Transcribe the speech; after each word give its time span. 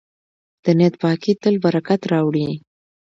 د 0.63 0.65
نیت 0.77 0.93
پاکي 1.01 1.33
تل 1.41 1.55
برکت 1.65 2.01
راوړي. 2.11 2.49